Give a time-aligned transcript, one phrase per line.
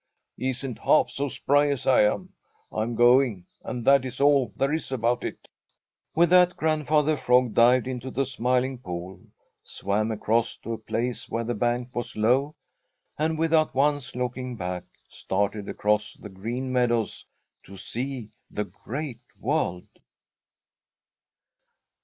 [0.35, 2.33] He isn't half so spry as I am.
[2.71, 5.47] I'm going, and that is all there is about it!"
[6.15, 9.21] With that Grandfather Frog dived into the Smiling Pool,
[9.61, 12.55] swam across to a place where the bank was low,
[13.19, 17.23] and without once looking back started across the Green Meadows
[17.65, 19.85] to see the Great World.